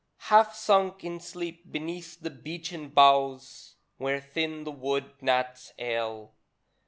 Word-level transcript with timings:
Half 0.31 0.55
sunk 0.55 1.03
in 1.03 1.19
sleep 1.19 1.71
beneath 1.71 2.19
the 2.19 2.31
beechen 2.31 2.89
boughs, 2.89 3.75
Where 3.97 4.19
thin 4.19 4.63
the 4.63 4.71
wood 4.71 5.11
gnats 5.21 5.73
ail. 5.77 6.31